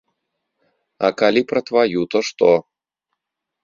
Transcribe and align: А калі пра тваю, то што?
А 1.05 1.13
калі 1.21 1.41
пра 1.53 1.59
тваю, 1.69 2.01
то 2.15 2.27
што? 2.31 2.53